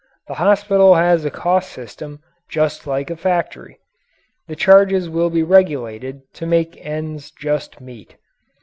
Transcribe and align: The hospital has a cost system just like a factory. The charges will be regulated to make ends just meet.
The 0.27 0.33
hospital 0.33 0.95
has 0.95 1.25
a 1.25 1.29
cost 1.29 1.71
system 1.71 2.23
just 2.49 2.87
like 2.87 3.11
a 3.11 3.15
factory. 3.15 3.77
The 4.47 4.55
charges 4.55 5.11
will 5.11 5.29
be 5.29 5.43
regulated 5.43 6.21
to 6.33 6.47
make 6.47 6.75
ends 6.83 7.29
just 7.29 7.79
meet. 7.79 8.17